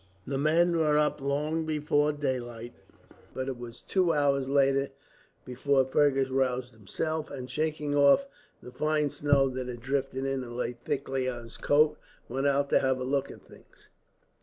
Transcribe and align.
The 0.25 0.39
men 0.39 0.75
were 0.75 0.97
up 0.97 1.21
long 1.21 1.63
before 1.67 2.11
daylight; 2.11 2.73
but 3.35 3.47
it 3.47 3.55
was 3.59 3.83
two 3.83 4.13
hours 4.13 4.49
later 4.49 4.89
before 5.45 5.85
Fergus 5.85 6.31
roused 6.31 6.73
himself 6.73 7.29
and, 7.29 7.47
shaking 7.47 7.93
off 7.93 8.25
the 8.63 8.71
fine 8.71 9.11
snow 9.11 9.47
that 9.49 9.67
had 9.67 9.81
drifted 9.81 10.25
in 10.25 10.41
and 10.43 10.57
lay 10.57 10.71
thickly 10.73 11.29
on 11.29 11.43
his 11.43 11.57
coat, 11.57 11.99
went 12.27 12.47
out 12.47 12.71
to 12.71 12.79
have 12.79 12.99
a 12.99 13.03
look 13.03 13.29
at 13.29 13.43
things. 13.43 13.89